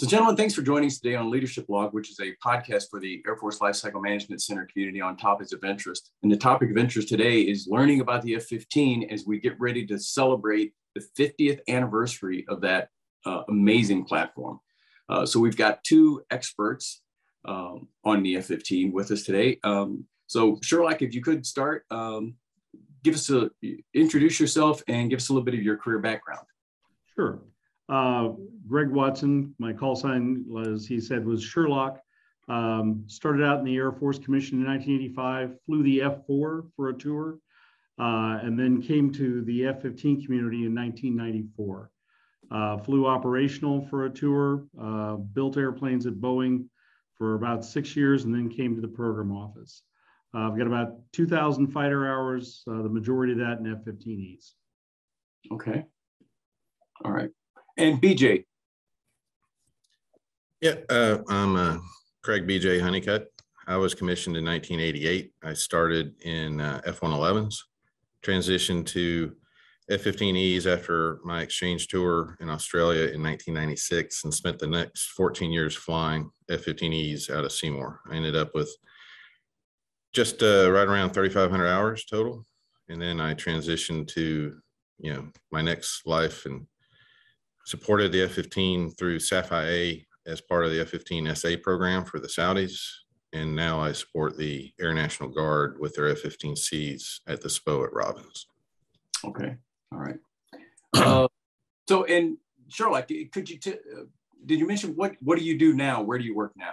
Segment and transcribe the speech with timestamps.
[0.00, 3.00] So, gentlemen, thanks for joining us today on Leadership Log, which is a podcast for
[3.00, 6.12] the Air Force Lifecycle Management Center community on topics of interest.
[6.22, 9.60] And the topic of interest today is learning about the F 15 as we get
[9.60, 12.88] ready to celebrate the 50th anniversary of that
[13.26, 14.60] uh, amazing platform.
[15.10, 17.02] Uh, so, we've got two experts
[17.44, 19.58] um, on the F 15 with us today.
[19.64, 22.36] Um, so, Sherlock, if you could start, um,
[23.04, 23.50] give us a
[23.92, 26.46] introduce yourself and give us a little bit of your career background.
[27.14, 27.42] Sure.
[27.90, 28.34] Uh,
[28.68, 32.00] Greg Watson, my call sign, as he said, was Sherlock.
[32.48, 36.94] Um, started out in the Air Force Commission in 1985, flew the F4 for a
[36.94, 37.38] tour,
[37.98, 41.90] uh, and then came to the F-15 community in 1994.
[42.50, 46.66] Uh, flew operational for a tour, uh, built airplanes at Boeing
[47.16, 49.82] for about six years, and then came to the program office.
[50.34, 54.52] Uh, I've got about 2,000 fighter hours, uh, the majority of that in F-15Es.
[55.52, 55.84] Okay.
[57.04, 57.30] All right.
[57.76, 58.44] And BJ.
[60.60, 61.78] Yeah, uh, I'm uh,
[62.22, 63.28] Craig BJ Honeycutt.
[63.66, 65.32] I was commissioned in 1988.
[65.42, 67.54] I started in uh, F-111s,
[68.22, 69.34] transitioned to
[69.88, 75.74] F-15Es after my exchange tour in Australia in 1996 and spent the next 14 years
[75.74, 78.00] flying F-15Es out of Seymour.
[78.10, 78.70] I ended up with
[80.12, 82.44] just uh, right around 3,500 hours total.
[82.88, 84.60] And then I transitioned to,
[84.98, 86.66] you know, my next life and
[87.70, 92.80] supported the F-15 through SAF-IA as part of the F-15 SA program for the Saudis.
[93.32, 97.92] And now I support the Air National Guard with their F-15Cs at the SPO at
[97.92, 98.46] Robins.
[99.24, 99.56] Okay,
[99.92, 100.18] all right.
[100.92, 101.28] Uh,
[101.88, 102.36] so, and
[102.68, 104.02] Sherlock, could you, t- uh,
[104.44, 106.02] did you mention what, what do you do now?
[106.02, 106.72] Where do you work now?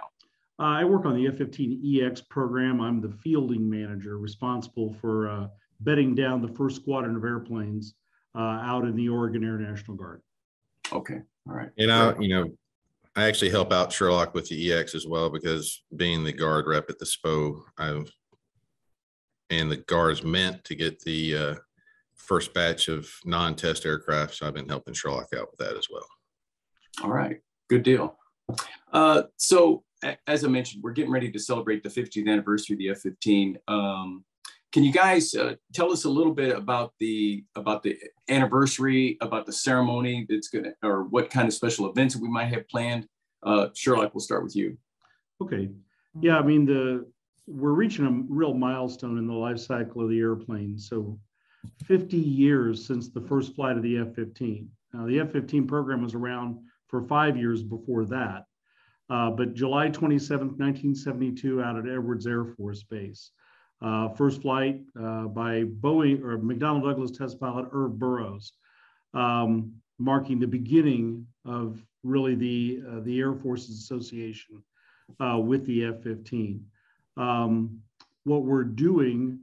[0.58, 2.80] Uh, I work on the F-15EX program.
[2.80, 5.46] I'm the fielding manager responsible for uh,
[5.80, 7.94] bedding down the first squadron of airplanes
[8.36, 10.20] uh, out in the Oregon Air National Guard.
[10.92, 11.20] Okay.
[11.48, 11.70] All right.
[11.78, 12.50] And I, you know,
[13.16, 16.88] I actually help out Sherlock with the EX as well because being the guard rep
[16.90, 18.10] at the SPO, I've
[19.50, 21.54] and the guards meant to get the uh,
[22.14, 24.34] first batch of non-test aircraft.
[24.34, 26.06] So I've been helping Sherlock out with that as well.
[27.02, 27.38] All right.
[27.70, 28.18] Good deal.
[28.92, 29.84] Uh, so
[30.26, 33.56] as I mentioned, we're getting ready to celebrate the 50th anniversary of the F-15.
[33.68, 34.24] Um,
[34.72, 37.98] can you guys uh, tell us a little bit about the about the
[38.28, 42.52] anniversary, about the ceremony that's going to, or what kind of special events we might
[42.52, 43.06] have planned?
[43.42, 44.76] Uh, Sherlock, we'll start with you.
[45.40, 45.70] Okay.
[46.20, 47.06] Yeah, I mean the
[47.48, 50.78] we're reaching a real milestone in the life cycle of the airplane.
[50.78, 51.18] So,
[51.84, 54.66] 50 years since the first flight of the F-15.
[54.92, 58.44] Now, the F-15 program was around for five years before that,
[59.10, 63.32] uh, but July 27, 1972, out at Edwards Air Force Base.
[63.80, 68.52] Uh, first flight uh, by Boeing or McDonnell Douglas test pilot Irv Burrows,
[69.14, 74.62] um, marking the beginning of really the uh, the Air Force's association
[75.20, 76.60] uh, with the F-15.
[77.16, 77.80] Um,
[78.24, 79.40] what we're doing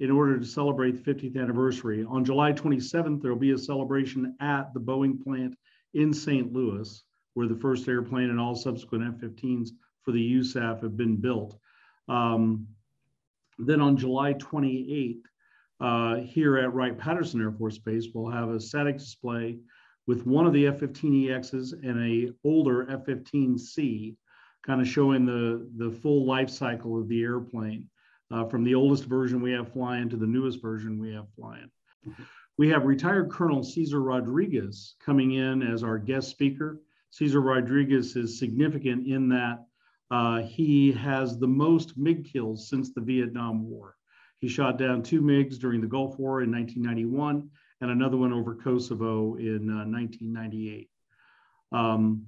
[0.00, 4.36] in order to celebrate the 50th anniversary on July 27th, there will be a celebration
[4.40, 5.56] at the Boeing plant
[5.94, 6.52] in St.
[6.52, 7.02] Louis,
[7.34, 9.70] where the first airplane and all subsequent F-15s
[10.02, 11.58] for the USAF have been built.
[12.08, 12.66] Um,
[13.58, 15.22] then on July 28th,
[15.78, 19.58] uh, here at Wright-Patterson Air Force Base, we'll have a static display
[20.06, 24.16] with one of the F-15EXs and a older F-15C,
[24.64, 27.88] kind of showing the, the full life cycle of the airplane,
[28.30, 31.70] uh, from the oldest version we have flying to the newest version we have flying.
[32.58, 36.80] We have retired Colonel Cesar Rodriguez coming in as our guest speaker.
[37.10, 39.65] Cesar Rodriguez is significant in that
[40.10, 43.96] uh, he has the most MiG kills since the Vietnam War.
[44.38, 47.48] He shot down two MiGs during the Gulf War in 1991
[47.80, 50.88] and another one over Kosovo in uh, 1998.
[51.72, 52.26] Um,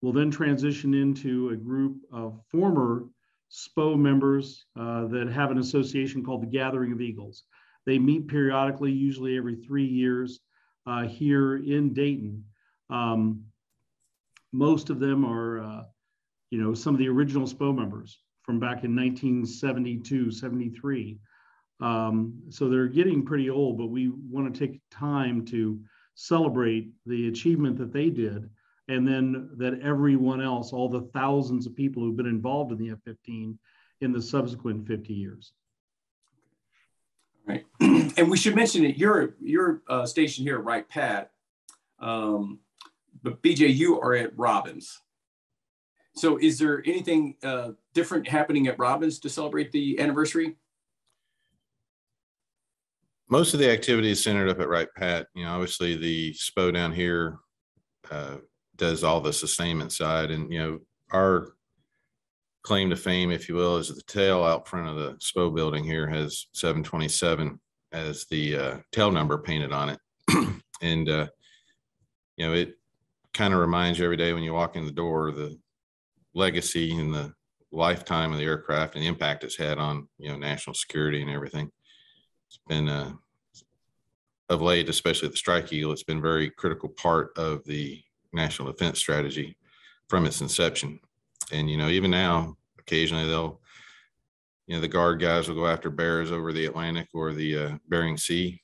[0.00, 3.06] we'll then transition into a group of former
[3.50, 7.44] SPO members uh, that have an association called the Gathering of Eagles.
[7.86, 10.40] They meet periodically, usually every three years,
[10.86, 12.44] uh, here in Dayton.
[12.90, 13.44] Um,
[14.52, 15.82] most of them are uh,
[16.50, 21.18] you know, some of the original SPO members from back in 1972, 73.
[21.80, 25.80] Um, so they're getting pretty old, but we want to take time to
[26.14, 28.48] celebrate the achievement that they did.
[28.88, 32.90] And then that everyone else, all the thousands of people who've been involved in the
[32.90, 33.58] F 15
[34.00, 35.52] in the subsequent 50 years.
[37.46, 37.64] Right.
[37.80, 41.30] and we should mention that your, your uh, station here, Wright Pat,
[41.98, 42.60] um,
[43.22, 45.00] but BJ, you are at Robins.
[46.16, 50.56] So is there anything uh, different happening at Robins to celebrate the anniversary?
[53.28, 55.26] Most of the activity is centered up at Wright Pat.
[55.34, 57.38] You know, obviously the SPO down here,
[58.10, 58.36] uh,
[58.76, 60.30] does all the sustainment side.
[60.30, 60.78] And, you know,
[61.12, 61.54] our
[62.62, 65.84] claim to fame, if you will, is the tail out front of the SPO building
[65.84, 67.60] here has 727
[67.92, 69.98] as the uh, tail number painted on it.
[70.82, 71.26] and, uh,
[72.36, 72.74] you know, it
[73.34, 75.58] kind of reminds you every day when you walk in the door the
[76.36, 77.32] legacy and the
[77.72, 81.30] lifetime of the aircraft and the impact it's had on, you know, national security and
[81.30, 81.70] everything.
[82.48, 83.12] It's been, uh,
[84.48, 88.00] of late, especially the Strike Eagle, it's been a very critical part of the
[88.32, 89.56] national defense strategy
[90.08, 91.00] from its inception.
[91.50, 93.60] And, you know, even now, occasionally they'll,
[94.66, 97.78] you know, the guard guys will go after bears over the Atlantic or the uh,
[97.88, 98.60] Bering Sea.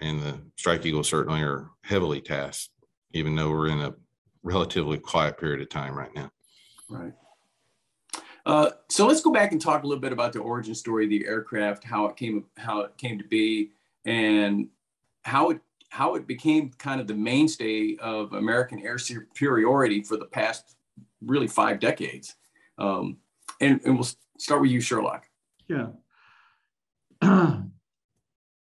[0.00, 2.70] And the Strike Eagle certainly are heavily tasked,
[3.12, 3.94] even though we're in a
[4.44, 6.30] relatively quiet period of time right now.
[6.88, 7.12] Right.
[8.46, 11.10] Uh, so let's go back and talk a little bit about the origin story of
[11.10, 13.70] the aircraft, how it came, how it came to be,
[14.04, 14.68] and
[15.22, 20.26] how it how it became kind of the mainstay of American air superiority for the
[20.26, 20.76] past
[21.22, 22.34] really five decades.
[22.78, 23.16] Um,
[23.60, 24.08] and, and we'll
[24.38, 25.26] start with you, Sherlock.
[25.66, 25.88] Yeah.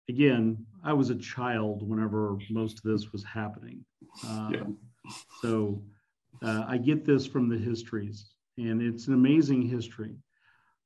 [0.09, 3.85] Again, I was a child whenever most of this was happening.
[4.27, 4.65] Uh, yeah.
[5.41, 5.81] So
[6.43, 10.17] uh, I get this from the histories, and it's an amazing history.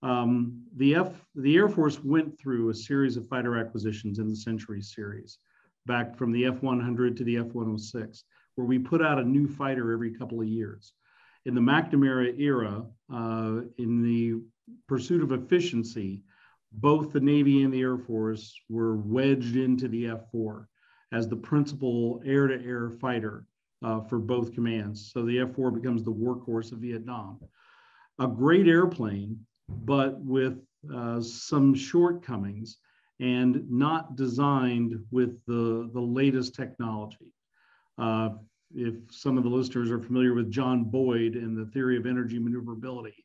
[0.03, 4.37] Um, the F, the Air Force went through a series of fighter acquisitions in the
[4.37, 5.39] Century series
[5.87, 8.23] back from the F-100 to the F-106,
[8.57, 10.93] where we put out a new fighter every couple of years.
[11.47, 14.43] In the McNamara era, uh, in the
[14.89, 16.23] pursuit of efficiency,
[16.73, 20.67] both the Navy and the Air Force were wedged into the F-4
[21.13, 23.47] as the principal air-to-air fighter
[23.85, 25.11] uh, for both commands.
[25.13, 27.41] So the F-4 becomes the workhorse of Vietnam.
[28.19, 29.39] A great airplane,
[29.69, 30.59] but with
[30.95, 32.79] uh, some shortcomings
[33.21, 37.33] and not designed with the, the latest technology.
[37.99, 38.31] Uh,
[38.75, 42.39] if some of the listeners are familiar with John Boyd and the theory of energy
[42.39, 43.25] maneuverability,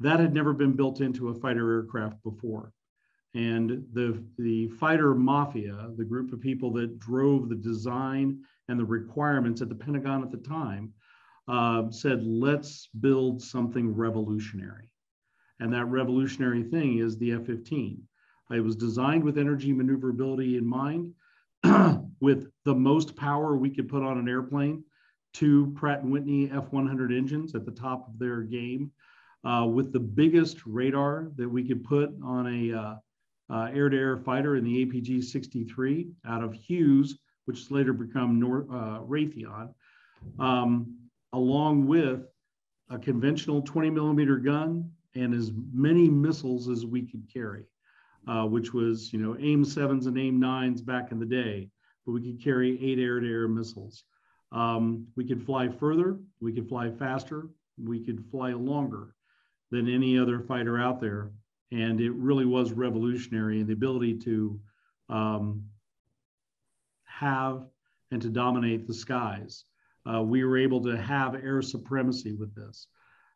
[0.00, 2.72] that had never been built into a fighter aircraft before.
[3.34, 8.84] And the, the fighter mafia, the group of people that drove the design and the
[8.84, 10.92] requirements at the Pentagon at the time,
[11.48, 14.90] uh, said, let's build something revolutionary.
[15.60, 18.02] And that revolutionary thing is the F 15.
[18.50, 21.12] It was designed with energy maneuverability in mind,
[22.20, 24.84] with the most power we could put on an airplane,
[25.32, 28.92] two Pratt & Whitney F100 engines at the top of their game,
[29.44, 32.96] uh, with the biggest radar that we could put on a uh,
[33.48, 39.74] uh, air-to-air fighter in the APG-63 out of Hughes, which has later become uh, Raytheon,
[40.38, 40.96] um,
[41.32, 42.26] along with
[42.90, 47.64] a conventional 20 millimeter gun and as many missiles as we could carry
[48.28, 51.68] uh, which was, you know, AIM 7s and AIM 9s back in the day,
[52.04, 54.04] but we could carry eight air-to-air missiles.
[54.52, 57.48] Um, we could fly further, we could fly faster,
[57.82, 59.14] we could fly longer
[59.70, 61.30] than any other fighter out there.
[61.72, 64.60] And it really was revolutionary in the ability to
[65.08, 65.64] um,
[67.18, 67.64] have
[68.10, 69.64] and to dominate the skies.
[70.10, 72.86] Uh, we were able to have air supremacy with this.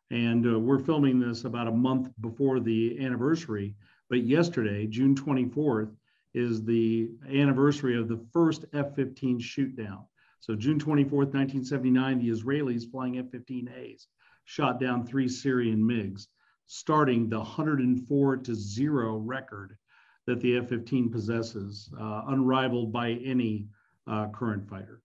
[0.09, 3.75] And uh, we're filming this about a month before the anniversary.
[4.09, 5.91] But yesterday, June 24th,
[6.33, 10.05] is the anniversary of the first F 15 shoot down.
[10.39, 14.05] So, June 24th, 1979, the Israelis flying F 15As
[14.45, 16.27] shot down three Syrian MiGs,
[16.67, 19.77] starting the 104 to 0 record
[20.25, 23.67] that the F 15 possesses, uh, unrivaled by any
[24.07, 25.01] uh, current fighter.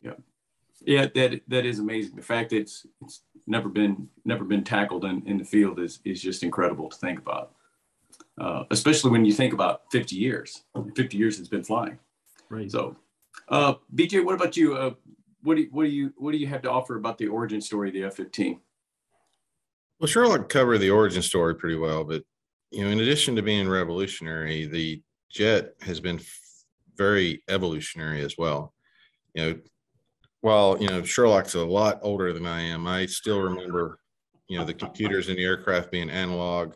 [0.00, 0.14] Yeah.
[0.84, 2.16] Yeah, that that is amazing.
[2.16, 6.00] The fact that it's it's never been never been tackled in, in the field is
[6.04, 7.52] is just incredible to think about
[8.38, 10.64] uh, especially when you think about 50 years.
[10.96, 11.98] 50 years it's been flying.
[12.48, 12.70] Right.
[12.70, 12.96] So,
[13.48, 14.74] uh, BJ, what about you?
[14.74, 14.94] Uh,
[15.42, 17.60] what do you, what do you what do you have to offer about the origin
[17.60, 18.58] story of the F-15?
[19.98, 22.22] Well, Sherlock covered the origin story pretty well, but
[22.70, 26.40] you know, in addition to being revolutionary, the jet has been f-
[26.96, 28.74] very evolutionary as well.
[29.34, 29.60] You know,
[30.40, 33.98] while you know Sherlock's a lot older than I am, I still remember
[34.48, 36.74] you know the computers in the aircraft being analog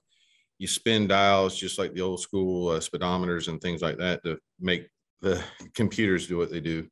[0.59, 4.39] you spin dials just like the old school uh, speedometers and things like that to
[4.61, 4.89] make
[5.21, 5.43] the
[5.75, 6.87] computers do what they do.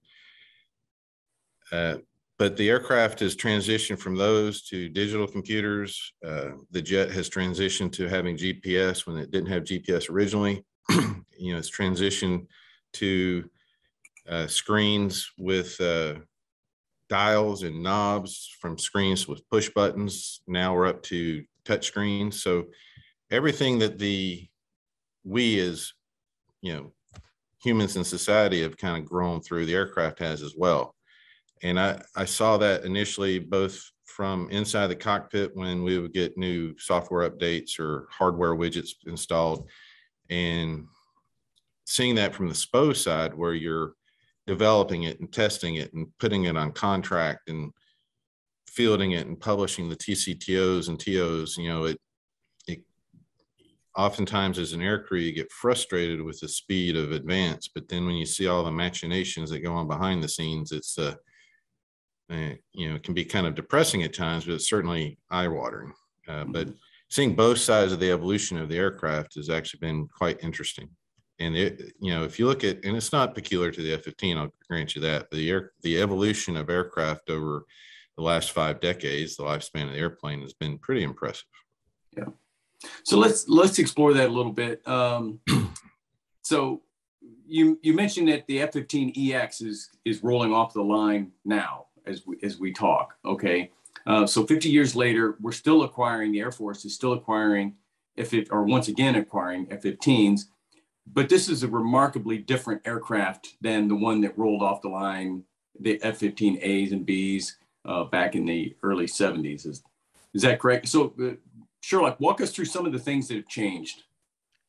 [1.73, 1.97] Uh,
[2.37, 6.13] but the aircraft has transitioned from those to digital computers.
[6.27, 10.65] Uh, the jet has transitioned to having GPS when it didn't have GPS originally.
[10.91, 12.47] you know, it's transitioned
[12.95, 13.49] to
[14.29, 16.15] uh, screens with uh,
[17.09, 20.41] dials and knobs from screens with push buttons.
[20.47, 22.43] Now we're up to touch screens.
[22.43, 22.65] So
[23.31, 24.47] everything that the
[25.25, 25.93] we as
[26.61, 26.93] you know
[27.63, 30.95] humans in society have kind of grown through the aircraft has as well
[31.63, 36.37] and I, I saw that initially both from inside the cockpit when we would get
[36.37, 39.69] new software updates or hardware widgets installed
[40.31, 40.87] and
[41.85, 43.95] seeing that from the SPO side where you're
[44.47, 47.73] developing it and testing it and putting it on contract and
[48.67, 51.99] fielding it and publishing the TCTOs and TOs, you know, it,
[52.67, 52.83] it
[53.97, 58.17] oftentimes as an aircrew, you get frustrated with the speed of advance, but then when
[58.17, 61.15] you see all the machinations that go on behind the scenes, it's, uh,
[62.31, 65.49] uh you know, it can be kind of depressing at times, but it's certainly eye
[65.49, 65.93] watering.
[66.27, 66.77] Uh, but mm-hmm.
[67.11, 70.89] seeing both sides of the evolution of the aircraft has actually been quite interesting
[71.41, 74.37] and it, you know, if you look at, and it's not peculiar to the F-15,
[74.37, 75.31] I'll grant you that.
[75.31, 77.65] The air, the evolution of aircraft over
[78.17, 81.47] the last five decades, the lifespan of the airplane has been pretty impressive.
[82.17, 82.25] Yeah.
[83.03, 84.87] So let's let's explore that a little bit.
[84.87, 85.41] Um,
[86.43, 86.83] so
[87.47, 92.37] you you mentioned that the F-15EX is is rolling off the line now as we
[92.43, 93.15] as we talk.
[93.25, 93.71] Okay.
[94.07, 97.75] Uh, so 50 years later, we're still acquiring the Air Force is still acquiring
[98.19, 100.45] F or once again acquiring F-15s
[101.13, 105.45] but this is a remarkably different aircraft than the one that rolled off the line,
[105.79, 107.53] the F-15As and Bs
[107.85, 109.67] uh, back in the early 70s.
[109.67, 109.83] Is,
[110.33, 110.89] is that correct?
[110.89, 111.35] So, uh,
[111.83, 114.05] Sherlock, walk us through some of the things that have changed.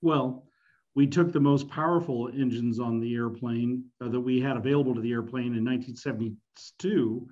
[0.01, 0.43] Well,
[0.95, 5.01] we took the most powerful engines on the airplane uh, that we had available to
[5.01, 7.27] the airplane in 1972.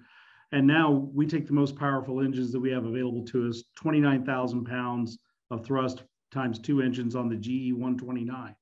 [0.53, 4.65] And now we take the most powerful engines that we have available to us 29,000
[4.65, 5.17] pounds
[5.51, 8.55] of thrust times two engines on the GE 129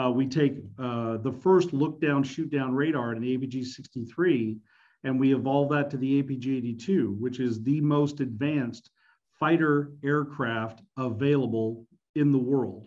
[0.00, 4.58] uh, we take uh, the first look down, shoot down radar in the APG 63,
[5.04, 8.90] and we evolve that to the APG 82, which is the most advanced
[9.38, 12.86] fighter aircraft available in the world.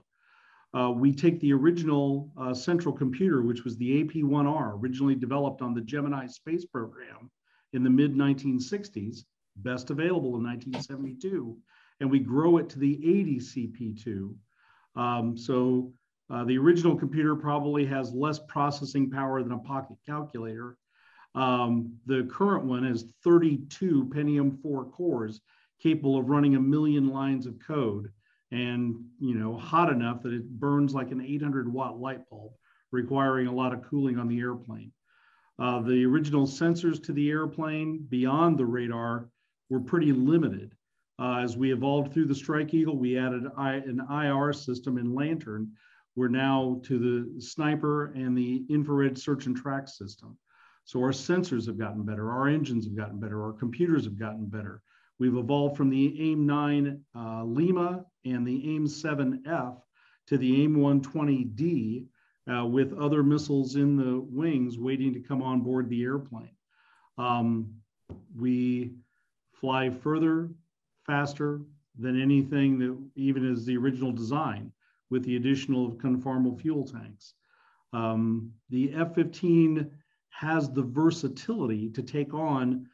[0.74, 5.74] Uh, we take the original uh, central computer, which was the AP1R, originally developed on
[5.74, 7.30] the Gemini space program
[7.74, 9.20] in the mid 1960s,
[9.58, 11.58] best available in 1972,
[12.00, 14.34] and we grow it to the ADCP2.
[14.96, 15.94] Um, so
[16.30, 20.78] uh, the original computer probably has less processing power than a pocket calculator.
[21.36, 25.42] Um, the current one has 32 Pentium 4 cores
[25.82, 28.10] capable of running a million lines of code
[28.52, 32.54] and you know hot enough that it burns like an 800 watt light bulb
[32.92, 34.92] requiring a lot of cooling on the airplane
[35.60, 39.30] uh, the original sensors to the airplane beyond the radar
[39.70, 40.74] were pretty limited
[41.20, 45.14] uh, as we evolved through the strike eagle we added I, an ir system in
[45.14, 45.72] LANTIRN
[46.16, 50.38] we're now to the sniper and the infrared search and track system.
[50.86, 54.46] So our sensors have gotten better, our engines have gotten better, our computers have gotten
[54.46, 54.82] better.
[55.20, 59.82] We've evolved from the AIM 9 uh, Lima and the AIM 7F
[60.28, 62.06] to the AIM 120D
[62.54, 66.56] uh, with other missiles in the wings waiting to come on board the airplane.
[67.18, 67.74] Um,
[68.38, 68.92] we
[69.54, 70.50] fly further,
[71.06, 71.62] faster
[71.98, 74.72] than anything that even is the original design
[75.10, 77.34] with the additional conformal fuel tanks.
[77.94, 79.90] Um, the F-15
[80.30, 82.88] has the versatility to take on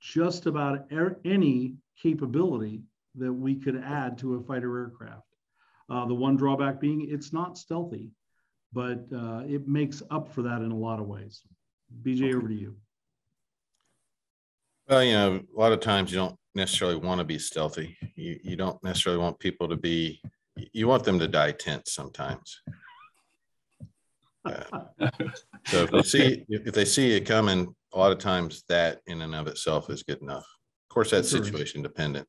[0.00, 2.82] just about er any capability
[3.16, 5.26] that we could add to a fighter aircraft.
[5.88, 8.10] Uh, the one drawback being it's not stealthy,
[8.72, 11.42] but uh, it makes up for that in a lot of ways.
[12.02, 12.76] BJ, over to you.
[14.88, 17.96] Well, you know, a lot of times you don't necessarily want to be stealthy.
[18.14, 20.20] You, you don't necessarily want people to be
[20.72, 22.60] you want them to die tense sometimes.
[25.66, 29.20] So if they see if they see it coming, a lot of times that in
[29.20, 30.46] and of itself is good enough.
[30.88, 32.26] Of course, that's situation dependent.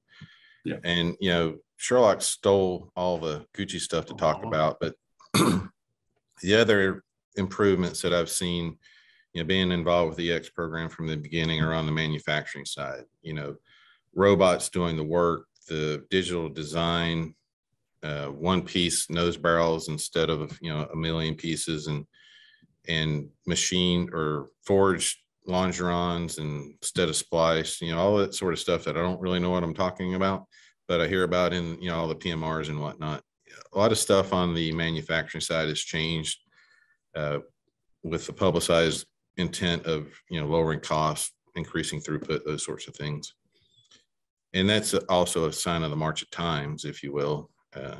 [0.65, 0.77] Yeah.
[0.83, 4.95] And you know, Sherlock stole all the Gucci stuff to talk about, but
[5.33, 7.03] the other
[7.35, 8.77] improvements that I've seen,
[9.33, 12.65] you know, being involved with the X program from the beginning are on the manufacturing
[12.65, 13.03] side.
[13.21, 13.55] You know,
[14.13, 17.33] robots doing the work, the digital design,
[18.03, 22.05] uh, one piece nose barrels instead of you know a million pieces and
[22.88, 25.17] and machine or forged
[25.48, 29.22] longerons and instead of splice you know all that sort of stuff that i don't
[29.22, 30.46] really know what i'm talking about
[30.88, 33.24] but i hear about in you know all the pmrs and whatnot.
[33.74, 36.39] A lot of stuff on the manufacturing side has changed
[37.15, 37.39] uh,
[38.03, 39.05] with the publicized
[39.38, 43.34] intent of you know lowering costs increasing throughput those sorts of things.
[44.53, 47.96] And that's also a sign of the march of times if you will uh,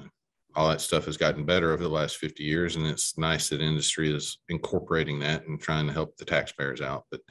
[0.56, 3.62] all that stuff has gotten better over the last 50 years and it's nice that
[3.62, 7.22] industry is incorporating that and trying to help the taxpayers out but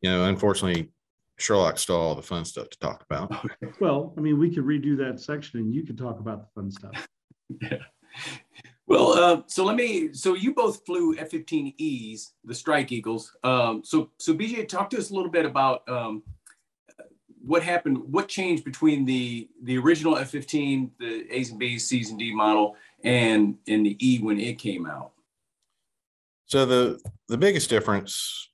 [0.00, 0.90] you know unfortunately
[1.38, 3.32] sherlock stole all the fun stuff to talk about
[3.80, 6.70] well i mean we could redo that section and you could talk about the fun
[6.70, 7.08] stuff
[7.62, 7.78] yeah
[8.86, 10.12] Well, uh, so let me.
[10.12, 13.34] So you both flew F-15Es, the Strike Eagles.
[13.42, 16.22] Um, so, so BJ, talk to us a little bit about um,
[17.46, 22.18] what happened, what changed between the the original F-15, the A's and B's, C's and
[22.18, 25.12] D model, and in the E when it came out.
[26.46, 28.48] So the the biggest difference,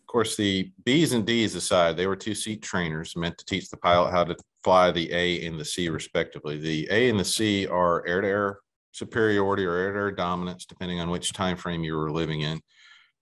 [0.00, 3.70] of course, the B's and D's aside, they were two seat trainers meant to teach
[3.70, 6.58] the pilot how to fly the A and the C respectively.
[6.58, 8.58] The A and the C are air to air
[8.92, 12.60] superiority or air to air dominance, depending on which time frame you were living in.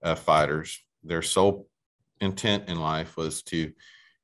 [0.02, 1.66] Uh, fighters, their sole
[2.20, 3.72] intent in life was to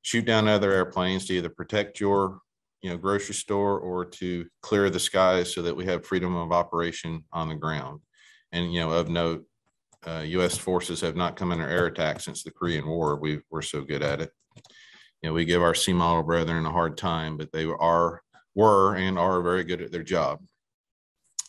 [0.01, 2.39] shoot down other airplanes to either protect your
[2.81, 6.51] you know grocery store or to clear the skies so that we have freedom of
[6.51, 8.01] operation on the ground
[8.51, 9.45] and you know of note
[10.07, 10.57] uh, U.S.
[10.57, 13.17] forces have not come under air attack since the Korean War.
[13.17, 14.31] We were so good at it.
[15.21, 18.23] You know, we give our C model brethren a hard time, but they are
[18.55, 20.39] were and are very good at their job.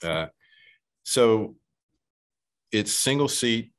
[0.03, 0.27] Uh,
[1.05, 1.57] so
[2.71, 3.73] it's single seat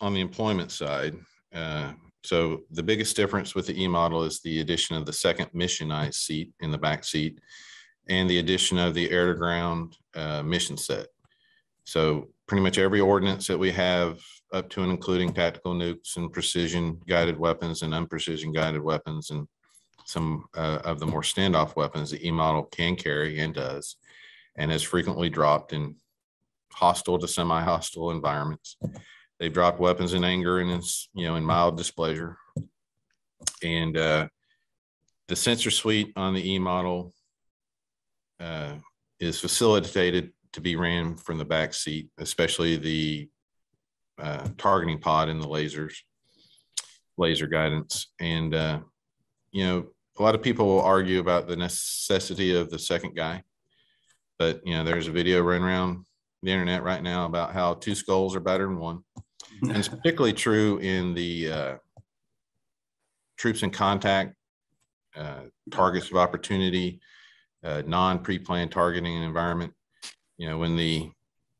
[0.00, 1.16] on the employment side.
[1.52, 5.46] Uh, so the biggest difference with the E model is the addition of the second
[5.54, 7.40] missionized seat in the back seat
[8.08, 11.06] and the addition of the air to ground uh, mission set.
[11.84, 14.20] So pretty much every ordinance that we have
[14.52, 19.46] up to and including tactical nukes and precision guided weapons and unprecision guided weapons and
[20.04, 23.96] some uh, of the more standoff weapons the E model can carry and does
[24.56, 25.94] and has frequently dropped in
[26.72, 28.76] hostile to semi-hostile environments.
[29.40, 30.82] They've dropped weapons in anger and in,
[31.14, 32.36] you know in mild displeasure.
[33.62, 34.28] And uh,
[35.28, 37.14] the sensor suite on the E model
[38.38, 38.74] uh,
[39.18, 43.28] is facilitated to be ran from the back seat, especially the
[44.20, 45.94] uh, targeting pod and the lasers,
[47.16, 48.08] laser guidance.
[48.20, 48.80] And, uh,
[49.52, 49.86] you know,
[50.18, 53.42] a lot of people will argue about the necessity of the second guy.
[54.38, 56.04] But, you know, there's a video running around
[56.42, 59.04] the internet right now about how two skulls are better than one.
[59.62, 61.74] And it's particularly true in the uh,
[63.36, 64.34] troops in contact,
[65.16, 67.00] uh, targets of opportunity,
[67.62, 69.74] uh, non pre planned targeting environment
[70.40, 71.10] you know, when the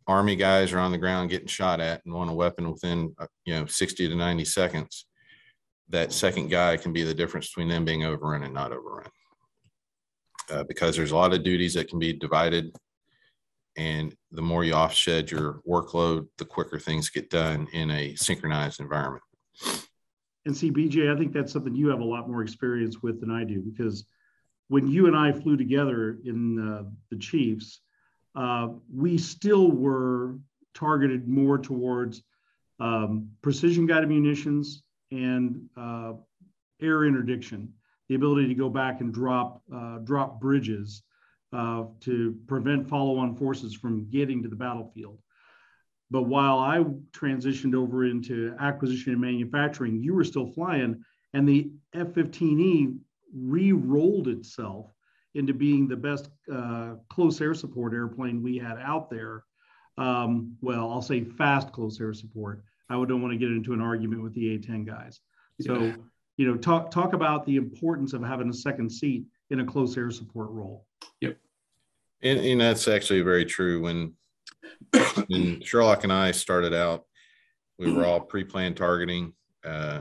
[0.07, 3.27] army guys are on the ground getting shot at and want a weapon within, uh,
[3.45, 5.05] you know, 60 to 90 seconds,
[5.91, 9.11] that second guy can be the difference between them being overrun and not overrun.
[10.51, 12.75] Uh, because there's a lot of duties that can be divided.
[13.77, 18.81] And the more you offshed your workload, the quicker things get done in a synchronized
[18.81, 19.23] environment.
[20.47, 23.31] And see, BJ, I think that's something you have a lot more experience with than
[23.31, 24.05] I do because
[24.69, 27.81] when you and I flew together in uh, the Chiefs,
[28.35, 30.37] uh, we still were
[30.75, 32.23] targeted more towards
[32.79, 36.13] um, precision guided munitions and uh,
[36.81, 37.73] air interdiction,
[38.09, 41.03] the ability to go back and drop uh, drop bridges
[41.53, 45.19] uh, to prevent follow-on forces from getting to the battlefield.
[46.11, 51.71] But while I transitioned over into acquisition and manufacturing, you were still flying, and the
[51.95, 52.99] F-15E
[53.33, 54.93] re-rolled itself
[55.35, 59.45] into being the best uh, close air support airplane we had out there.
[59.99, 62.65] Um, well, I'll say fast close air support.
[62.89, 65.21] I don't want to get into an argument with the A10 guys.
[65.61, 65.97] So, yeah.
[66.37, 69.97] you know, talk talk about the importance of having a second seat in a close
[69.97, 70.87] air support role.
[71.21, 71.37] Yep.
[72.23, 73.83] And, and that's actually very true.
[73.83, 74.15] When,
[75.29, 77.05] when Sherlock and I started out,
[77.79, 79.33] we were all pre-planned targeting,
[79.65, 80.01] uh,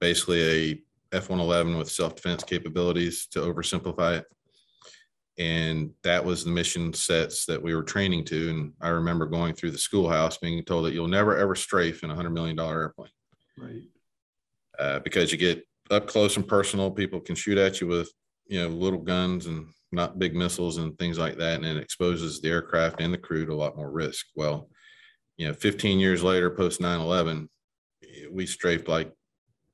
[0.00, 4.26] basically a F-111 with self-defense capabilities to oversimplify it
[5.40, 9.54] and that was the mission sets that we were training to and i remember going
[9.54, 12.82] through the schoolhouse being told that you'll never ever strafe in a hundred million dollar
[12.82, 13.10] airplane
[13.58, 13.82] right
[14.78, 18.12] uh, because you get up close and personal people can shoot at you with
[18.50, 22.40] you know little guns and not big missiles and things like that and it exposes
[22.40, 24.26] the aircraft and the crew to a lot more risk.
[24.34, 24.68] Well
[25.36, 27.48] you know 15 years later post 9-11
[28.30, 29.10] we strafed like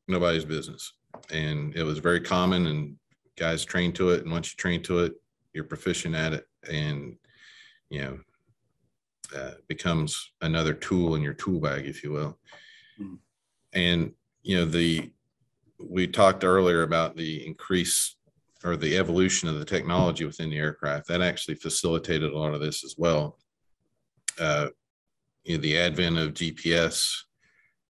[0.06, 0.92] nobody's business.
[1.30, 2.96] And it was very common and
[3.36, 5.14] guys trained to it and once you train to it
[5.54, 7.16] you're proficient at it and
[7.88, 8.18] you know
[9.34, 12.38] uh, becomes another tool in your tool bag if you will.
[13.00, 13.14] Mm-hmm.
[13.72, 14.12] and
[14.42, 15.10] you know the
[15.78, 18.15] we talked earlier about the increase
[18.66, 22.60] or the evolution of the technology within the aircraft that actually facilitated a lot of
[22.60, 23.38] this as well
[24.40, 24.68] uh,
[25.44, 27.12] you know, the advent of gps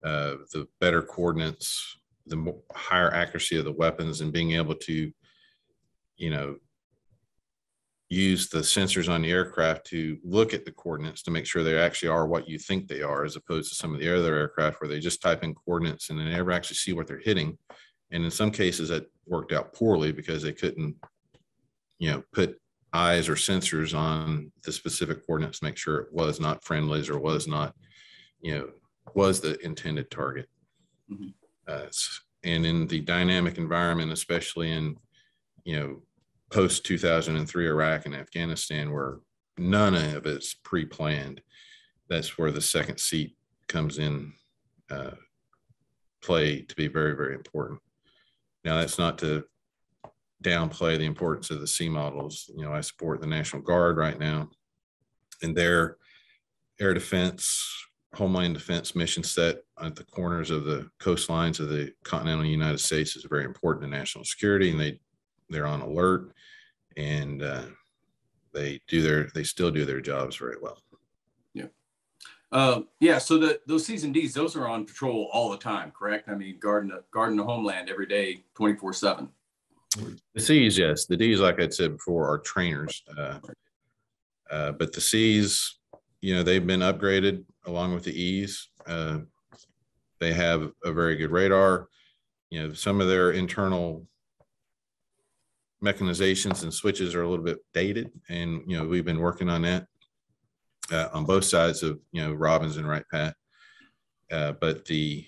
[0.04, 5.10] uh, the better coordinates the more, higher accuracy of the weapons and being able to
[6.16, 6.56] you know
[8.10, 11.78] use the sensors on the aircraft to look at the coordinates to make sure they
[11.78, 14.80] actually are what you think they are, as opposed to some of the other aircraft
[14.80, 17.56] where they just type in coordinates and they never actually see what they're hitting.
[18.12, 20.96] And in some cases, that worked out poorly because they couldn't,
[21.98, 22.60] you know, put
[22.92, 27.46] eyes or sensors on the specific coordinates, make sure it was not friendlies or was
[27.46, 27.74] not,
[28.40, 28.68] you know,
[29.14, 30.48] was the intended target.
[31.10, 31.28] Mm-hmm.
[31.68, 31.86] Uh,
[32.42, 34.96] and in the dynamic environment, especially in,
[35.64, 36.02] you know,
[36.50, 39.18] post 2003 Iraq and Afghanistan, where
[39.56, 41.40] none of it's pre-planned,
[42.08, 43.36] that's where the second seat
[43.68, 44.32] comes in
[44.90, 45.12] uh,
[46.22, 47.80] play to be very, very important.
[48.64, 49.44] Now, that's not to
[50.42, 52.50] downplay the importance of the C models.
[52.56, 54.48] You know, I support the National Guard right now,
[55.42, 55.96] and their
[56.80, 62.44] air defense, homeland defense mission set at the corners of the coastlines of the continental
[62.44, 64.98] United States is very important to national security, and they
[65.48, 66.32] they're on alert,
[66.96, 67.64] and uh,
[68.54, 70.78] they do their they still do their jobs very well.
[72.52, 76.28] Uh, yeah, so the those season Ds, those are on patrol all the time, correct?
[76.28, 79.28] I mean, guarding the guarding the homeland every day, twenty four seven.
[80.34, 81.06] The C's, yes.
[81.06, 83.02] The D's, like I said before, are trainers.
[83.16, 83.38] Uh,
[84.50, 85.78] uh, but the C's,
[86.20, 88.68] you know, they've been upgraded along with the E's.
[88.86, 89.18] Uh,
[90.20, 91.88] they have a very good radar.
[92.50, 94.06] You know, some of their internal
[95.82, 99.62] mechanizations and switches are a little bit dated, and you know, we've been working on
[99.62, 99.86] that
[100.90, 103.34] uh, on both sides of you know Robins and Wright Pat.
[104.30, 105.26] Uh, but the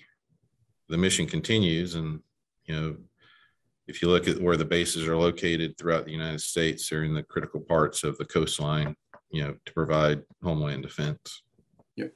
[0.89, 2.19] the mission continues, and
[2.65, 2.95] you know
[3.87, 7.13] if you look at where the bases are located throughout the United States, they're in
[7.13, 8.95] the critical parts of the coastline,
[9.29, 11.43] you know, to provide homeland defense.
[11.97, 12.13] Yep.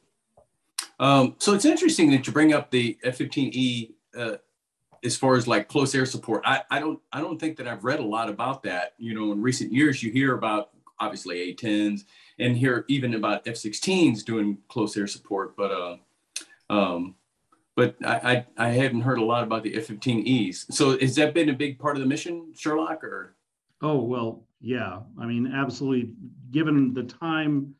[0.99, 4.37] Um, so it's interesting that you bring up the F-15E uh,
[5.03, 6.41] as far as like close air support.
[6.45, 8.93] I, I don't I don't think that I've read a lot about that.
[8.97, 12.01] You know, in recent years, you hear about obviously A-10s
[12.39, 15.97] and here even about F-16s doing close air support, but uh,
[16.69, 17.15] um,
[17.75, 20.71] but I, I, I hadn't heard a lot about the F-15Es.
[20.73, 23.35] So has that been a big part of the mission, Sherlock, or?
[23.81, 25.01] Oh well, yeah.
[25.19, 26.13] I mean, absolutely.
[26.49, 27.75] Given the time,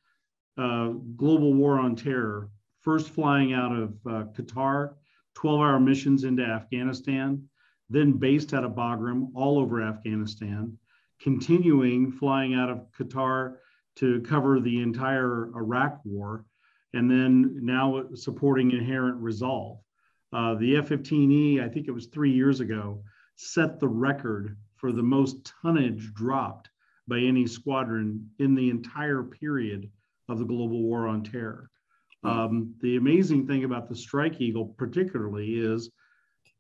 [0.57, 2.49] uh, global war on terror,
[2.81, 4.93] first flying out of uh, Qatar,
[5.35, 7.43] 12-hour missions into Afghanistan,
[7.89, 10.77] then based out of Bagram all over Afghanistan,
[11.21, 13.55] continuing flying out of Qatar
[13.97, 16.45] to cover the entire Iraq war,
[16.93, 19.79] and then now supporting Inherent Resolve.
[20.33, 23.03] Uh, the F-15E, I think it was three years ago,
[23.35, 26.69] set the record for the most tonnage dropped
[27.07, 29.89] by any squadron in the entire period
[30.29, 31.69] of the global war on terror.
[32.23, 35.89] Um, the amazing thing about the Strike Eagle, particularly, is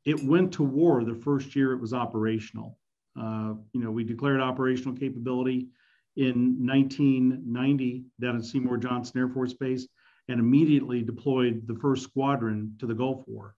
[0.05, 2.77] it went to war the first year it was operational.
[3.19, 5.69] Uh, you know, we declared operational capability
[6.15, 9.87] in 1990 down at Seymour Johnson Air Force Base
[10.27, 13.55] and immediately deployed the first squadron to the Gulf War.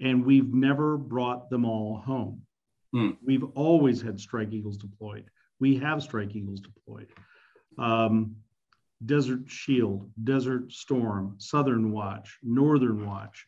[0.00, 2.42] And we've never brought them all home.
[2.92, 3.10] Hmm.
[3.24, 5.24] We've always had Strike Eagles deployed.
[5.60, 7.08] We have Strike Eagles deployed.
[7.78, 8.36] Um,
[9.04, 13.46] Desert Shield, Desert Storm, Southern Watch, Northern Watch,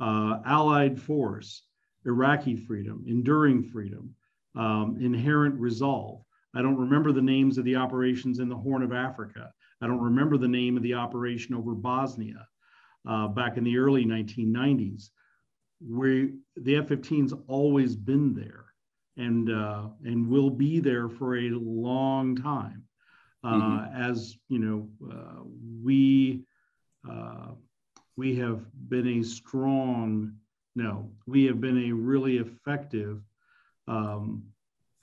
[0.00, 1.62] uh, Allied Force,
[2.04, 4.14] Iraqi Freedom, Enduring Freedom,
[4.58, 6.20] um, Inherent Resolve.
[6.54, 9.50] I don't remember the names of the operations in the Horn of Africa.
[9.80, 12.46] I don't remember the name of the operation over Bosnia
[13.08, 15.10] uh, back in the early 1990s.
[15.88, 18.64] We, the F-15's always been there
[19.16, 22.82] and, uh, and will be there for a long time.
[23.44, 24.02] Uh, mm-hmm.
[24.02, 25.42] As you know, uh,
[25.84, 26.42] we,
[27.08, 27.52] uh,
[28.16, 30.32] we have been a strong,
[30.74, 33.22] no, we have been a really effective
[33.88, 34.42] um,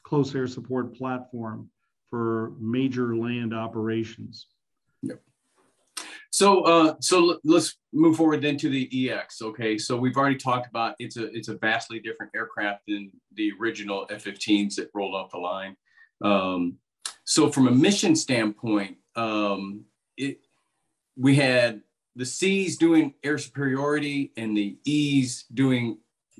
[0.04, 1.70] close air support platform
[2.10, 4.48] for major land operations.
[5.02, 5.22] Yep.
[6.32, 9.42] So, uh, so let's move forward then to the EX.
[9.42, 13.52] Okay, so we've already talked about it's a it's a vastly different aircraft than the
[13.60, 15.76] original F-15s that rolled off the line.
[16.22, 16.78] Um,
[17.24, 19.86] so, from a mission standpoint, um,
[20.18, 20.40] it
[21.18, 21.82] we had
[22.16, 25.98] the C's doing air superiority and the E's doing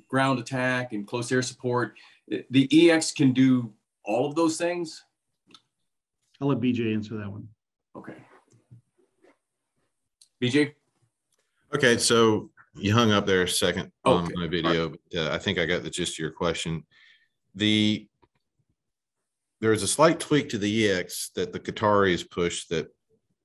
[0.08, 1.96] ground attack and close air support.
[2.28, 5.04] The EX can do all of those things.
[6.42, 7.48] I'll let BJ answer that one.
[7.96, 8.16] Okay.
[10.42, 10.74] BJ?
[11.74, 15.00] Okay, so you hung up there a second on my video, right.
[15.12, 16.84] but uh, I think I got the gist of your question.
[17.56, 18.08] The
[19.62, 22.88] there is a slight tweak to the EX that the Qataris pushed that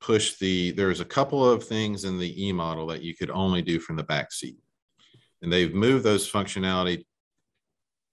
[0.00, 3.62] push the there's a couple of things in the E model that you could only
[3.62, 4.56] do from the back seat.
[5.42, 7.04] And they've moved those functionality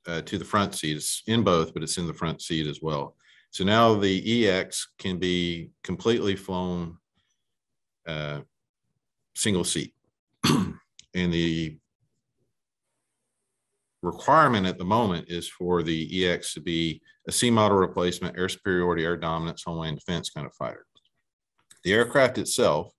[0.08, 0.98] uh, to the front seat.
[0.98, 3.16] It's in both, but it's in the front seat as well.
[3.52, 6.98] So now the EX can be completely flown
[8.08, 8.42] uh,
[9.36, 9.94] single seat.
[10.46, 10.78] and
[11.14, 11.78] the
[14.02, 18.50] requirement at the moment is for the EX to be a C model replacement, air
[18.50, 20.86] superiority, air dominance, homeland defense kind of fighter.
[21.84, 22.94] The aircraft itself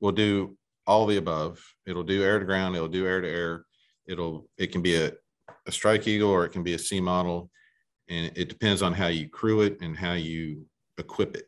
[0.00, 1.62] will do all the above.
[1.86, 3.64] It'll do air to ground, it'll do air to air.
[4.06, 5.12] It'll it can be a,
[5.66, 7.50] a strike eagle or it can be a C model.
[8.08, 10.66] And it depends on how you crew it and how you
[10.98, 11.46] equip it.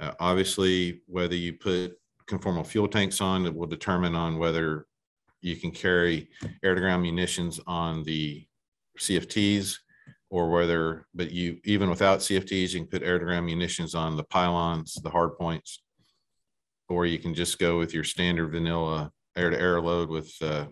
[0.00, 4.86] Uh, obviously, whether you put conformal fuel tanks on, it will determine on whether
[5.40, 6.28] you can carry
[6.64, 8.44] air-to-ground munitions on the
[8.98, 9.76] CFTs
[10.30, 14.94] or whether, but you, even without CFTs, you can put air-to-ground munitions on the pylons,
[15.02, 15.82] the hard points,
[16.88, 20.66] or you can just go with your standard vanilla air-to-air load with uh,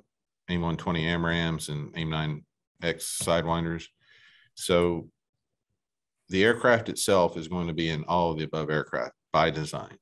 [0.49, 2.43] AIM-120 AMRAAMs and AIM-9
[2.83, 3.85] X Sidewinders.
[4.55, 5.09] So
[6.29, 9.97] the aircraft itself is going to be in all of the above aircraft by design.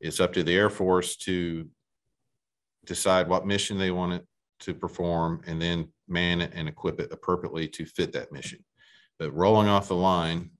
[0.00, 1.68] It's up to the Air Force to
[2.86, 4.26] decide what mission they want it
[4.60, 8.64] to perform and then man it and equip it appropriately to fit that mission.
[9.18, 10.50] But rolling off the line,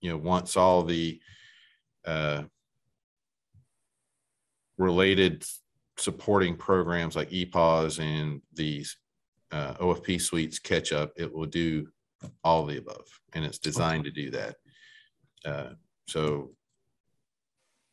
[0.00, 1.20] you know, once all the
[2.06, 2.44] uh,
[4.78, 5.44] related
[5.98, 8.96] supporting programs like EPAWSS and these
[9.52, 11.88] uh, OFP suites catch up, it will do
[12.44, 14.56] all the above, and it's designed to do that.
[15.44, 15.70] Uh,
[16.06, 16.50] so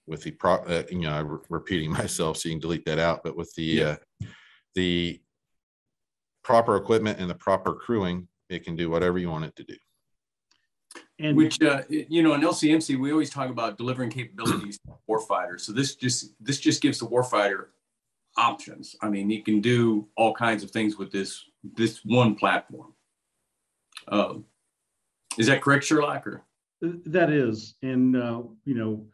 [0.05, 3.21] with the pro, uh, you know, I'm repeating myself, so you can delete that out.
[3.23, 3.95] But with the yeah.
[4.21, 4.25] uh,
[4.75, 5.21] the
[6.43, 9.75] proper equipment and the proper crewing, it can do whatever you want it to do.
[11.19, 15.61] And which uh, you know, in LCMC, we always talk about delivering capabilities to warfighters.
[15.61, 17.67] So this just this just gives the warfighter
[18.37, 18.95] options.
[19.01, 21.43] I mean, you can do all kinds of things with this
[21.75, 22.93] this one platform.
[24.07, 24.45] Um,
[25.37, 26.25] is that correct, Sherlock?
[26.27, 26.43] Or?
[26.81, 29.05] That is, and uh, you know,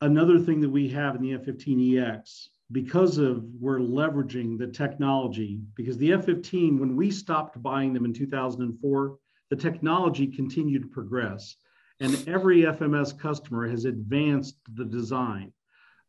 [0.00, 5.98] another thing that we have in the F-15EX, because of we're leveraging the technology, because
[5.98, 9.18] the F-15, when we stopped buying them in 2004,
[9.50, 11.56] the technology continued to progress.
[12.00, 15.52] And every FMS customer has advanced the design.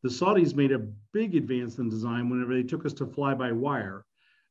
[0.05, 3.51] The Saudis made a big advance in design whenever they took us to fly by
[3.51, 4.05] wire.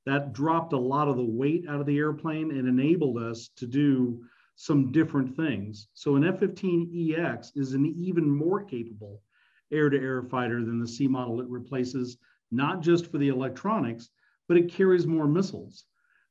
[0.04, 3.66] That dropped a lot of the weight out of the airplane and enabled us to
[3.68, 4.24] do
[4.56, 5.86] some different things.
[5.94, 9.22] So an F-15EX is an even more capable
[9.70, 12.16] air-to-air fighter than the C model it replaces,
[12.50, 14.10] not just for the electronics,
[14.48, 15.84] but it carries more missiles.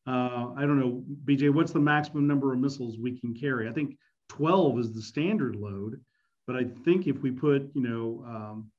[0.06, 3.70] Uh, I don't know, BJ, what's the maximum number of missiles we can carry?
[3.70, 3.96] I think
[4.28, 6.02] 12 is the standard load,
[6.46, 8.70] but I think if we put, you know, um,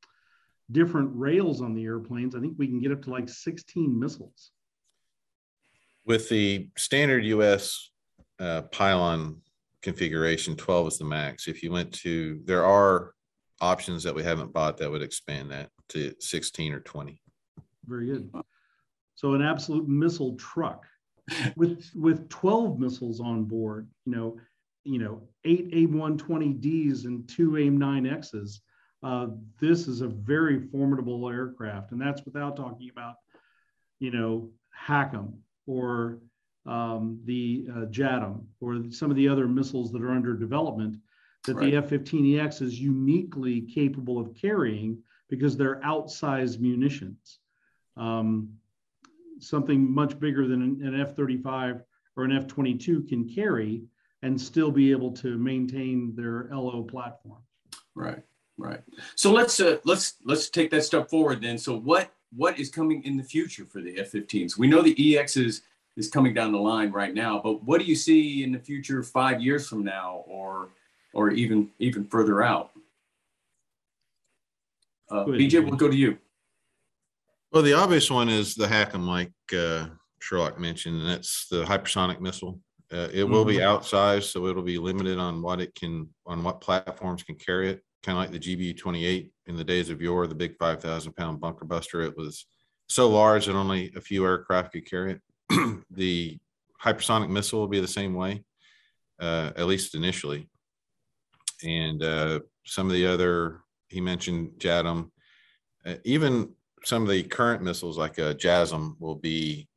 [0.71, 4.51] different rails on the airplanes, I think we can get up to like 16 missiles.
[6.07, 7.91] With the standard US
[8.39, 9.41] uh, pylon
[9.83, 11.49] configuration, 12 is the max.
[11.49, 13.15] If you went to, there are
[13.61, 17.21] options that we haven't bought that would expand that to 16 or 20.
[17.87, 18.31] Very good.
[19.15, 20.85] So an absolute missile truck
[21.57, 24.39] with with 12 missiles on board, you know,
[24.85, 28.61] you know, eight AIM-120Ds and two AIM-9Xs.
[29.05, 29.27] Uh,
[29.61, 33.17] this is a very formidable aircraft, and that's without talking about,
[33.99, 34.49] you know,
[34.89, 35.35] HACM
[35.67, 36.21] or
[36.65, 40.97] um, the uh, JATM or some of the other missiles that are under development
[41.45, 41.73] that right.
[41.73, 47.41] the F-15EX is uniquely capable of carrying because they're outsized munitions.
[47.99, 48.49] Um,
[49.39, 51.83] something much bigger than an F-35
[52.17, 53.83] or an F-22 can carry
[54.23, 57.43] and still be able to maintain their LO platform.
[57.95, 58.23] Right,
[58.59, 58.81] right.
[59.15, 61.59] So let's uh, let's let's take that step forward then.
[61.59, 64.59] So what what is coming in the future for the F-15s?
[64.59, 65.63] We know the EX is
[65.97, 69.03] is coming down the line right now, but what do you see in the future
[69.03, 70.71] five years from now, or
[71.15, 72.71] or even even further out.
[75.11, 76.19] Uh, BJ, we'll go to you.
[77.53, 79.87] Well, the obvious one is the HACM, like uh,
[80.21, 82.59] Sherlock mentioned, and that's the hypersonic missile.
[82.93, 83.63] Uh, it will be mm-hmm.
[83.63, 87.83] outsized, so it'll be limited on what it can, on what platforms can carry it.
[88.05, 91.65] Kind of like the GBU-28 in the days of yore, the big 5,000 pound bunker
[91.65, 92.03] buster.
[92.03, 92.47] It was
[92.89, 95.19] so large that only a few aircraft could carry
[95.51, 95.83] it.
[95.91, 96.39] the
[96.83, 98.45] hypersonic missile will be the same way,
[99.21, 100.49] uh, at least initially
[101.65, 105.11] and uh, some of the other he mentioned JATM,
[105.87, 106.51] uh, even
[106.85, 109.69] some of the current missiles like a uh, JASSM will be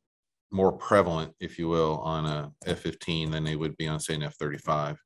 [0.50, 4.22] more prevalent, if you will, on a F-15 than they would be on say an
[4.22, 4.96] F-35,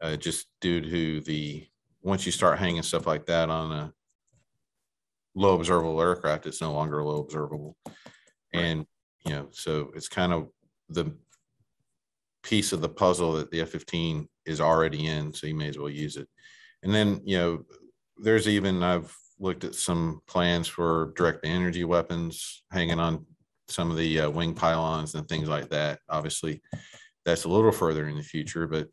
[0.00, 1.66] uh, just due to the
[2.02, 3.92] once you start hanging stuff like that on a
[5.34, 7.76] low observable aircraft, it's no longer low observable,
[8.52, 8.86] and
[9.24, 10.48] you know so it's kind of
[10.88, 11.12] the
[12.42, 15.88] piece of the puzzle that the F-15 is already in, so you may as well
[15.88, 16.28] use it.
[16.82, 17.64] And then, you know,
[18.18, 23.24] there's even I've looked at some plans for direct energy weapons hanging on
[23.68, 26.00] some of the uh, wing pylons and things like that.
[26.08, 26.60] Obviously,
[27.24, 28.88] that's a little further in the future, but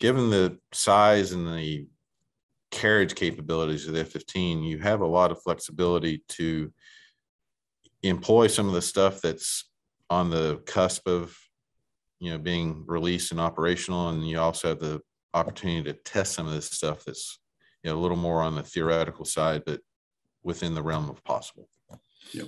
[0.00, 1.86] given the size and the
[2.70, 6.72] carriage capabilities of the F-15, you have a lot of flexibility to
[8.02, 9.64] employ some of the stuff that's
[10.10, 11.36] on the cusp of
[12.20, 15.00] you know being released and operational and you also have the
[15.34, 17.38] opportunity to test some of this stuff that's
[17.82, 19.80] you know a little more on the theoretical side but
[20.42, 21.68] within the realm of possible.
[22.32, 22.46] Yep.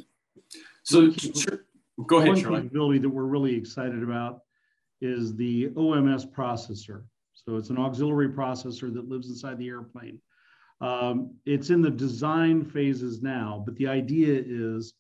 [0.85, 1.67] So sure.
[2.07, 4.43] go ahead one capability that we're really excited about
[5.01, 7.03] is the oms processor
[7.49, 10.21] so it's an auxiliary processor that lives inside the airplane
[10.83, 14.93] um, it's in the design phases now but the idea is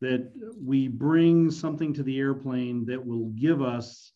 [0.00, 0.30] that
[0.62, 4.12] we bring something to the airplane that will give us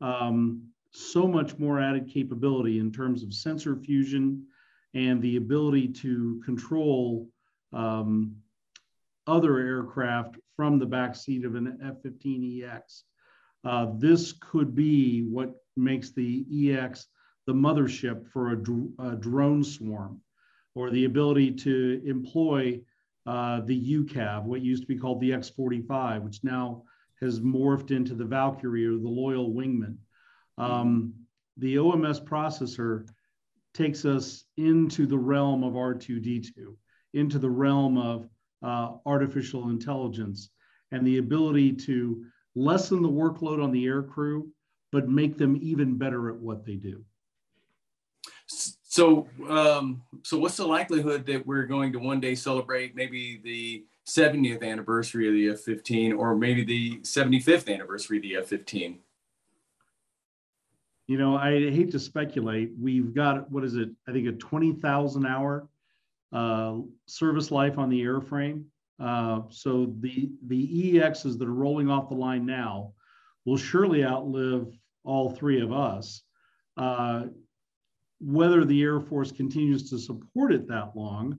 [0.00, 4.44] um, so much more added capability in terms of sensor fusion
[4.94, 7.28] and the ability to control
[7.74, 8.34] um,
[9.26, 13.02] other aircraft from the back seat of an F-15EX.
[13.62, 17.06] Uh, this could be what makes the EX
[17.46, 20.20] the mothership for a, dr- a drone swarm
[20.74, 22.80] or the ability to employ
[23.26, 26.84] uh, the UCAV, what used to be called the X45, which now
[27.20, 29.96] has morphed into the Valkyrie or the Loyal Wingman.
[30.58, 31.12] Um,
[31.56, 33.06] the OMS processor
[33.74, 36.74] takes us into the realm of R2D2,
[37.14, 38.28] into the realm of
[38.62, 40.50] uh, artificial intelligence,
[40.92, 44.48] and the ability to lessen the workload on the air crew,
[44.92, 47.04] but make them even better at what they do.
[48.46, 53.84] So, um, so what's the likelihood that we're going to one day celebrate maybe the
[54.08, 58.98] 70th anniversary of the F-15 or maybe the 75th anniversary of the F-15?
[61.06, 62.70] You know, I hate to speculate.
[62.80, 63.90] We've got what is it?
[64.08, 65.68] I think a 20,000 hour
[66.32, 66.76] uh,
[67.06, 68.64] service life on the airframe.
[69.00, 72.92] Uh, so the the EXs that are rolling off the line now
[73.44, 74.68] will surely outlive
[75.04, 76.22] all three of us.
[76.76, 77.24] Uh,
[78.20, 81.38] whether the Air Force continues to support it that long,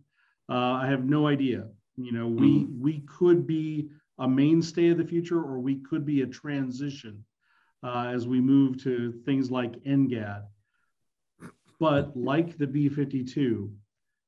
[0.49, 1.67] uh, I have no idea.
[1.95, 2.81] You know, we mm-hmm.
[2.81, 7.23] we could be a mainstay of the future, or we could be a transition
[7.83, 10.43] uh, as we move to things like NGAD.
[11.79, 13.71] But like the B-52,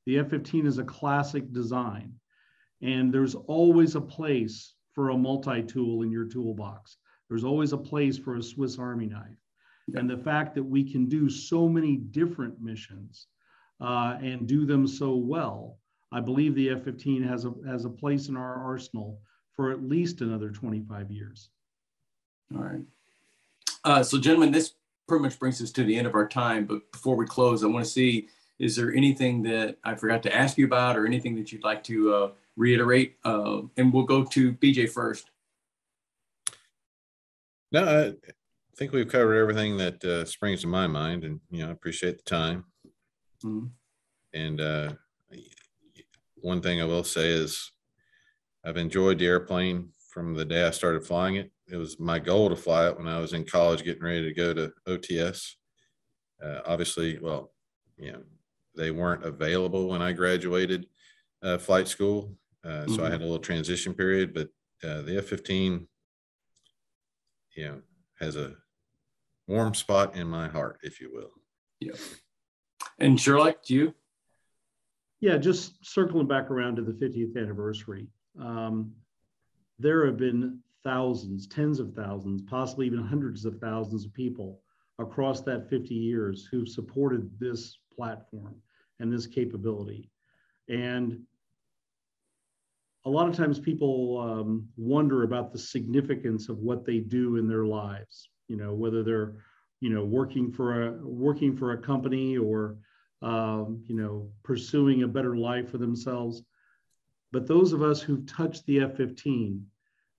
[0.08, 2.14] the F-15 is a classic design,
[2.82, 6.98] and there's always a place for a multi-tool in your toolbox.
[7.34, 9.40] There's always a place for a Swiss Army knife
[9.96, 13.26] and the fact that we can do so many different missions
[13.82, 15.80] uh, and do them so well,
[16.12, 19.20] I believe the F-15 has a has a place in our arsenal
[19.56, 21.50] for at least another 25 years.
[22.56, 22.86] All right.
[23.84, 24.76] Uh, so, gentlemen, this
[25.08, 26.68] pretty much brings us to the end of our time.
[26.68, 28.28] But before we close, I want to see
[28.60, 31.84] is there anything that I forgot to ask you about, or anything that you'd like
[31.86, 33.16] to uh, reiterate?
[33.26, 35.32] Uh, and we'll go to BJ first.
[37.74, 38.14] No, I
[38.78, 42.18] think we've covered everything that uh, springs to my mind, and you know, I appreciate
[42.18, 42.66] the time.
[43.44, 43.66] Mm-hmm.
[44.36, 44.94] And uh,
[46.36, 47.72] one thing I will say is,
[48.64, 51.52] I've enjoyed the airplane from the day I started flying it.
[51.68, 54.34] It was my goal to fly it when I was in college, getting ready to
[54.34, 55.56] go to OTS.
[56.44, 57.52] Uh, obviously, well,
[57.98, 58.22] you know,
[58.76, 60.86] they weren't available when I graduated
[61.42, 62.94] uh, flight school, mm-hmm.
[62.94, 63.12] so I mm-hmm.
[63.12, 64.34] had a little transition period.
[64.34, 64.50] But
[64.88, 65.88] uh, the F-15,
[67.56, 67.82] you know,
[68.20, 68.56] has a
[69.48, 71.32] warm spot in my heart, if you will.
[71.80, 71.94] Yeah.
[73.00, 73.94] And Sherlock, do you?
[75.20, 78.08] Yeah, just circling back around to the 50th anniversary.
[78.40, 78.92] Um,
[79.80, 84.60] there have been thousands, tens of thousands, possibly even hundreds of thousands of people
[85.00, 88.56] across that 50 years who've supported this platform
[89.00, 90.10] and this capability.
[90.70, 91.22] And
[93.06, 97.48] a lot of times people um, wonder about the significance of what they do in
[97.48, 99.36] their lives you know whether they're
[99.84, 102.78] you know working for a working for a company or
[103.22, 106.42] um, you know pursuing a better life for themselves.
[107.34, 109.62] But those of us who've touched the f-15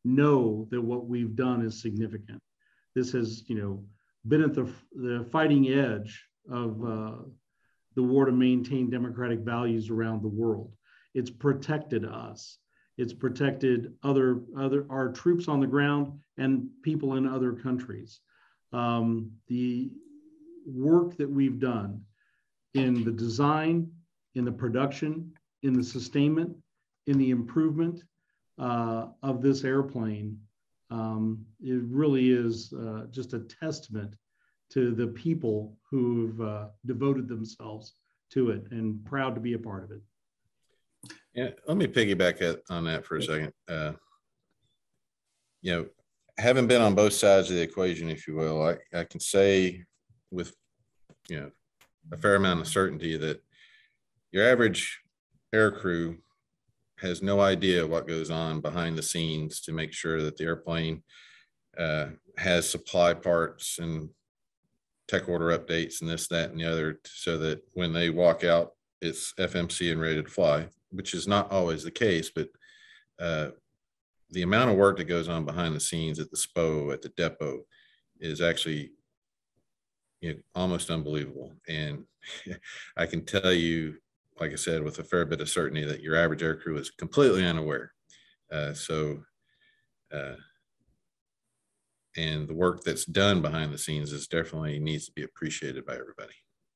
[0.05, 2.42] know that what we've done is significant.
[2.94, 3.85] This has you know
[4.29, 7.16] been at the, the fighting edge of uh,
[7.94, 10.73] the war to maintain democratic values around the world.
[11.14, 12.59] It's protected us
[12.96, 18.20] it's protected other other our troops on the ground and people in other countries.
[18.72, 19.90] Um, the
[20.66, 22.03] work that we've done
[22.74, 23.90] in the design,
[24.34, 25.32] in the production,
[25.62, 26.57] in the sustainment,
[27.07, 28.03] in the improvement
[28.59, 30.38] uh, of this airplane,
[30.90, 34.14] um, it really is uh, just a testament
[34.70, 37.95] to the people who've uh, devoted themselves
[38.30, 40.01] to it and proud to be a part of it.
[41.35, 43.53] Yeah, let me piggyback on that for a second.
[43.68, 43.93] Uh,
[45.62, 45.87] you know,
[46.39, 49.82] having been on both sides of the equation, if you will, I, I can say
[50.30, 50.55] with,
[51.28, 51.51] you know,
[52.12, 53.43] a fair amount of certainty that
[54.30, 55.01] your average
[55.53, 56.18] air crew
[56.99, 61.03] has no idea what goes on behind the scenes to make sure that the airplane
[61.78, 62.07] uh,
[62.37, 64.09] has supply parts and
[65.09, 68.72] tech order updates and this, that, and the other, so that when they walk out,
[69.01, 72.49] it's FMC and ready to fly, which is not always the case, but
[73.20, 73.51] uh,
[74.30, 77.11] the amount of work that goes on behind the scenes at the SPO, at the
[77.11, 77.64] depot,
[78.20, 78.92] is actually
[80.20, 81.53] you know, almost unbelievable.
[81.68, 82.05] And
[82.97, 83.97] I can tell you,
[84.40, 86.90] like I said, with a fair bit of certainty, that your average air crew is
[86.90, 87.92] completely unaware.
[88.51, 89.22] Uh, so,
[90.12, 90.34] uh,
[92.16, 95.95] and the work that's done behind the scenes is definitely needs to be appreciated by
[95.95, 96.34] everybody.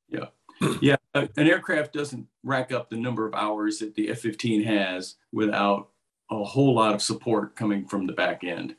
[0.08, 0.26] Yeah.
[0.82, 0.96] Yeah.
[1.14, 5.88] An aircraft doesn't rack up the number of hours that the F 15 has without
[6.30, 8.76] a whole lot of support coming from the back end.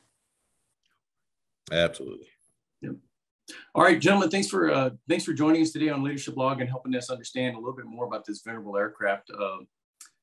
[1.72, 2.28] Absolutely.
[2.82, 2.94] Yep.
[3.74, 6.70] All right, gentlemen, thanks for uh, thanks for joining us today on Leadership Log and
[6.70, 9.30] helping us understand a little bit more about this venerable aircraft.
[9.30, 9.58] Uh,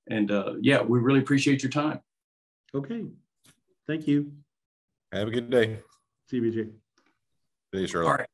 [0.10, 2.00] and uh, yeah, we really appreciate your time.
[2.74, 3.06] Okay.
[3.86, 4.32] Thank you.
[5.12, 5.80] Have a good day.
[6.32, 6.72] CBJ.
[7.74, 8.08] Thanks, Charlie.
[8.08, 8.28] All right.